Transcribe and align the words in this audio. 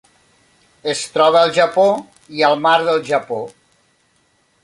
Es 0.93 1.03
troba 1.17 1.37
al 1.41 1.53
Japó 1.57 1.85
i 2.39 2.43
al 2.49 2.57
Mar 2.65 2.75
del 2.89 3.05
Japó. 3.13 3.39